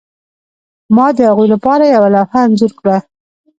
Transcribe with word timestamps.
ما 0.95 1.07
د 1.17 1.19
هغوی 1.29 1.47
لپاره 1.53 1.83
یوه 1.95 2.09
لوحه 2.15 2.39
انځور 2.45 2.71
کړه 2.79 2.97